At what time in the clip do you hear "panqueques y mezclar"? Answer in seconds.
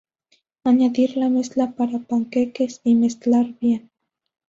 1.99-3.45